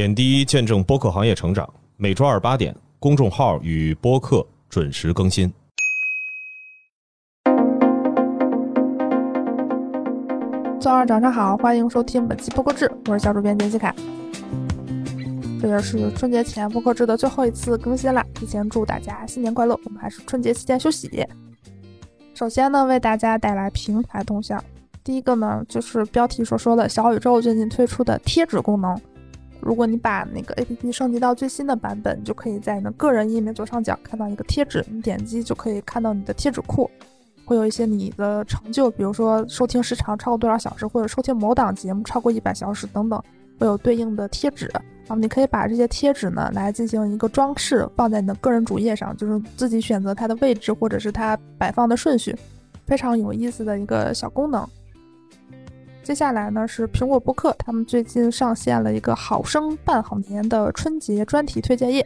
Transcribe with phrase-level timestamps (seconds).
[0.00, 1.68] 点滴见证播客行业成长。
[1.98, 5.52] 每周二八点，公众号与播客准时更新。
[10.80, 13.94] 早上早上好，欢迎收听本期播客志，我是小主编杰西卡。
[15.60, 19.78] 这也是春节前播客志的最后一次更新了，提前祝大家新年快乐。
[19.84, 21.28] 我们还是春节期间休息。
[22.32, 24.64] 首先呢，为大家带来平台动向。
[25.04, 28.98] 第一个呢，就是标题所说的小宇宙最近推出的贴纸功能。
[29.62, 36.90] 如果你把那个 APP 升级到最新的版本，就可以在你的个人页面左上角看到一个贴纸，你点击就可以看到你的贴纸库。
[37.44, 43.20] 会有一些你的成就，比如说收听时长超过多少小时，或者收听某档节目超过一百小时等等，
[43.58, 44.70] 会有对应的贴纸。
[45.08, 52.36] 那么，你可以把这些贴纸呢来进行一个装饰，放在你的个人主页上，就是自己选择它的位置或者是它摆放的顺序，
[52.86, 54.64] 非常有意思的一个小功能。
[56.10, 62.04] 接下来呢是苹果播客，他们最近上线了一个“好声伴好年”的春节专题推荐页。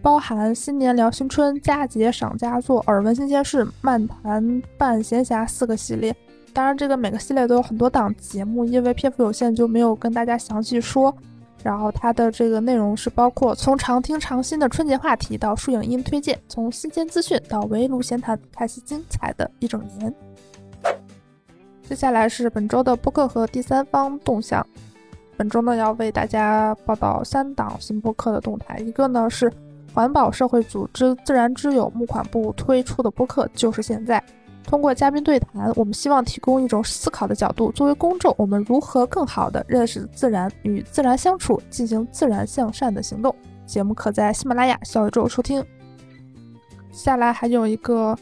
[0.00, 6.16] 包含新年聊新春、佳节赏佳作、耳闻新鲜事、漫谈半闲暇四个系列。
[6.54, 11.14] 当然，这个每个系列都有很多档节目，因为篇幅有限，就没有跟大家详细说。
[11.62, 20.14] 然后它的这个内容是包括从常听常新的春节话题到树影音推荐，从新鲜资讯到围炉闲谈，开启精彩的一整年。
[21.88, 24.66] 接下来是本周的播客和第三方动向。
[25.36, 29.52] 本周呢，要为大家报道三档新播客的动态，一个呢是。
[29.94, 34.22] 环保社会组织自然之友募款部推出的播客就是现在。
[34.62, 43.34] 通过嘉宾对谈，我们希望提供一种思考的角度，作为公众，我们如何更好地认识自然，与自然相处，进行自然向善的行动。
[43.64, 45.64] 节目可在喜马拉雅、小宇宙收听。
[46.92, 48.14] 下来还有一个，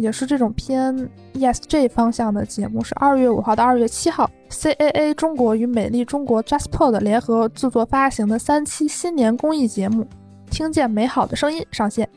[0.00, 10.06] 也是这种偏 ESG 方向的节目，是二月五号到二月七号，CAA 中国与美丽中国 JustPod 联合制作发行的三期新年公益节目。
[10.50, 12.08] 听见美好的声音上线，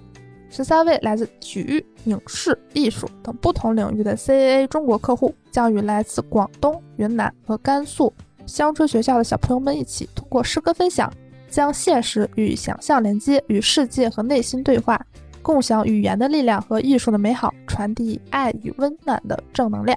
[0.50, 8.12] 十三位来自体育、影视、艺术等不同领域的 CAA 中国客户，将与来自广东、云南和甘肃
[8.48, 11.12] 乡村学校的小朋友们一起，通过诗歌分享，
[11.50, 15.00] 将现实与想象连接，与世界和内心对话，
[15.44, 19.96] 共享语言的力量和艺术的美好，传递爱与温暖的正能量。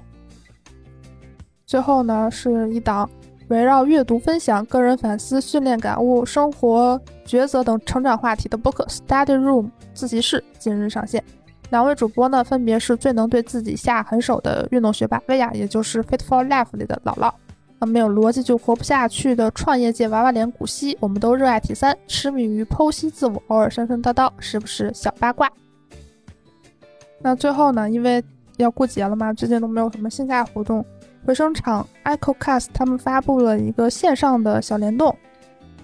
[1.65, 3.09] 最后呢，是一档。
[3.49, 11.23] 围绕阅读、分享、个人反思、训练感悟、生活抉择等成长话题的播客 Study Room 自习室近日上线。
[11.71, 17.31] 两位主播呢，分别是最能对自己下狠手的运动学霸薇娅，也就是《Fit for Life》里的姥姥；
[17.79, 20.97] 那没有逻辑就活不下去的创业界娃娃脸古稀。
[21.01, 25.51] 我们都热爱体三，痴迷于剖析自我，偶尔神神叨叨，时不时小八卦。
[27.21, 28.23] 那最后呢，因为
[28.57, 30.85] 要过节了嘛，最近都没有什么线下活动。
[31.27, 35.15] 回声厂 EchoCast 他们发布了一个线上的小联动，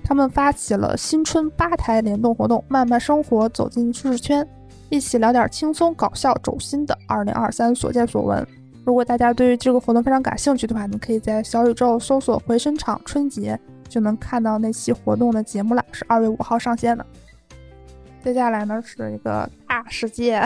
[0.05, 4.47] 他们发起了新春吧台联动活动，慢慢生活，走进舒适圈，
[4.89, 8.47] 一起聊点轻松搞笑、走心的2023所见所闻。
[8.85, 17.07] 如果大家对于这个活动非常感兴趣的话，你可以在小宇宙搜索“回声厂春节”，就能看到那期活动的节目了，是二月五号上线的。
[18.25, 20.43] 接下来呢是一个大世界，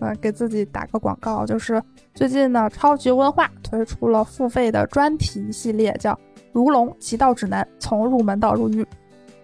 [0.00, 1.82] 呃，给自己打个广告，就是
[2.14, 6.12] 最近呢，超级文化推出了付费的专题系列，叫
[6.52, 8.82] 《如龙奇道指南：从入门到入狱》。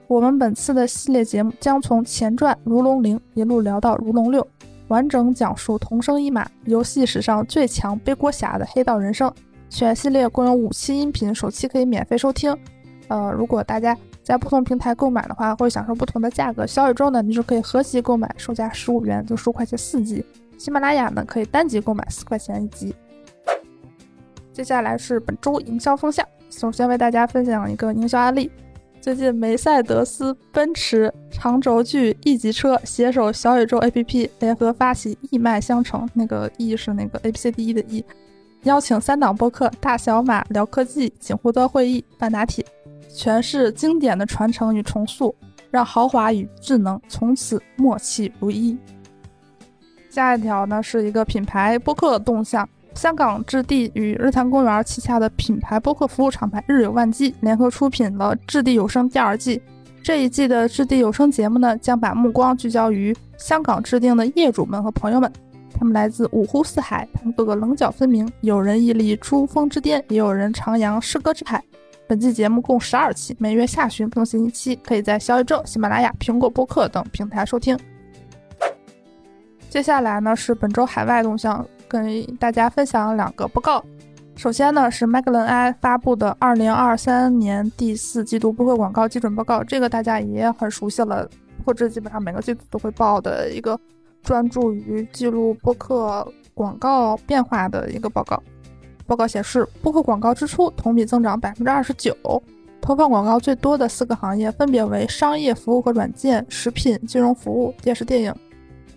[0.09, 4.47] 我们本次的系列节目将从前传如龙零一路聊到如龙六，
[4.89, 9.33] 完整讲述同生一马游戏史上最强背锅侠的黑道人生。
[9.69, 12.57] 全系列共有五期音频，首期可以免费收听。
[13.09, 13.97] 呃，如果大家。
[14.27, 16.67] 在不同平台购买的话，会享受不同的价格。
[16.67, 20.25] 小宇宙呢，你就可以合集购买，售价十五元，就十五块钱四集。
[20.59, 22.93] 喜马拉雅呢，可以单集购买，四块钱一集。
[24.53, 28.51] 接下来是本周营销风向，首先为大家分享一个营销案例。
[29.07, 38.05] 最近梅赛德斯奔驰长轴距 E 级车携手小宇宙 APP 联合发起“一脉相承”，那个 E 是那个 A B C D E 的 E，
[38.65, 42.67] 邀请三档播客：大小马聊科技、锦湖端会议、半拿铁。
[43.09, 45.33] 诠释经典的传承与重塑，
[45.71, 48.77] 让豪华与智能从此默契如一。
[50.11, 59.61] 下一条呢是一个品牌播客动向，香港置地与日坛公园旗下的品牌播客服务厂牌日有万机联合出品了《置地有声》第二季。
[60.03, 65.31] 这一季的置地有声节目呢，将把目光聚焦于香港制定的业主们和朋友们，
[65.79, 71.63] 他们来自五湖四海，他们个个棱角分明，有人屹立珠峰之巅，也有人徜徉诗歌之海。
[72.09, 77.79] 本季节目共十二期，每月下旬更新一期，可以在小宇宙、喜马拉雅、苹果播客等平台收听。
[79.69, 83.85] 接下来呢是本周海外动向，跟大家分享两个报告。
[84.37, 91.27] 首先呢是 m a g l a n i 发布的二零二三年第四季度播客广告基准报告，这个大家也很熟悉了，
[91.65, 93.81] 或者基本上每个季度都会报的一个
[94.23, 98.43] 专注于记录播客广告变化的一个报告。
[99.07, 102.15] 报告显示，播客广告支出同比增长百分之二十九，
[102.81, 108.35] 投放广告最多的四个行业分别为商业服务和软件、食品、金融服务、电视电影。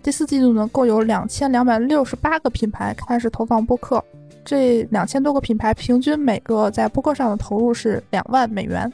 [0.02, 4.02] 第四季度呢，共有两千两百六十八个品牌开始投放播客。
[4.42, 8.90] 这两千多个品牌平均每个在播客上的投入是两万美元。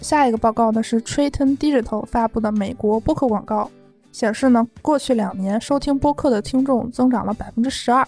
[0.00, 3.70] 下一个报告呢是 Triton Digital 发布的美国播客广告，
[4.10, 8.06] 显示呢过去两年收听播客的听众增长了百分之十二，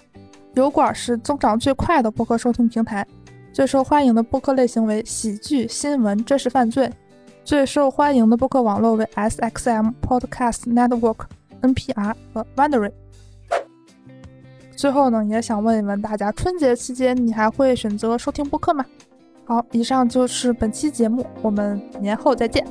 [0.55, 3.07] 油管是增长最快的播客收听平台，
[3.53, 6.91] 最受欢迎的播客类型为喜剧、新闻、真实犯罪，
[7.45, 11.19] 最受欢迎的播客网络为 SXM Podcast Network、
[11.63, 12.93] NPR 和 Wondery。
[14.77, 18.85] 最后呢，也想问一问大家，春节期间你还会选择收听播客吗？
[19.45, 22.67] 好，以上就是本期节目，我们年后再见。